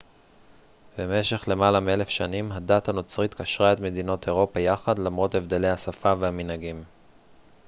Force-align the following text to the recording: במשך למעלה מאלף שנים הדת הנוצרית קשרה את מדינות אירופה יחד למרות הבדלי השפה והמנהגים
במשך 0.97 1.43
למעלה 1.47 1.79
מאלף 1.79 2.09
שנים 2.09 2.51
הדת 2.51 2.89
הנוצרית 2.89 3.33
קשרה 3.33 3.73
את 3.73 3.79
מדינות 3.79 4.27
אירופה 4.27 4.59
יחד 4.59 4.99
למרות 4.99 5.35
הבדלי 5.35 5.69
השפה 5.69 6.13
והמנהגים 6.19 6.83